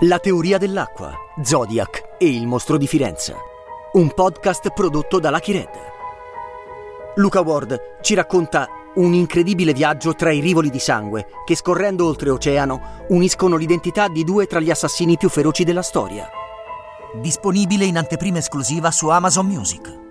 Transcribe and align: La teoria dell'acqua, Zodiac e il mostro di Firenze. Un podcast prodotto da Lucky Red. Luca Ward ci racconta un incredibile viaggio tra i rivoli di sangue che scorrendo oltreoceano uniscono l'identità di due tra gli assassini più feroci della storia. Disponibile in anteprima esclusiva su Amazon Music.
La 0.00 0.18
teoria 0.18 0.58
dell'acqua, 0.58 1.14
Zodiac 1.42 2.16
e 2.18 2.28
il 2.28 2.46
mostro 2.46 2.76
di 2.76 2.86
Firenze. 2.86 3.34
Un 3.94 4.12
podcast 4.12 4.70
prodotto 4.74 5.18
da 5.18 5.30
Lucky 5.30 5.52
Red. 5.52 5.70
Luca 7.14 7.40
Ward 7.40 7.80
ci 8.02 8.12
racconta 8.12 8.68
un 8.96 9.14
incredibile 9.14 9.72
viaggio 9.72 10.12
tra 10.12 10.30
i 10.30 10.40
rivoli 10.40 10.68
di 10.68 10.78
sangue 10.80 11.28
che 11.46 11.56
scorrendo 11.56 12.04
oltreoceano 12.04 13.06
uniscono 13.08 13.56
l'identità 13.56 14.08
di 14.08 14.22
due 14.22 14.44
tra 14.44 14.60
gli 14.60 14.68
assassini 14.68 15.16
più 15.16 15.30
feroci 15.30 15.64
della 15.64 15.80
storia. 15.80 16.28
Disponibile 17.14 17.86
in 17.86 17.96
anteprima 17.96 18.36
esclusiva 18.36 18.90
su 18.90 19.08
Amazon 19.08 19.46
Music. 19.46 20.05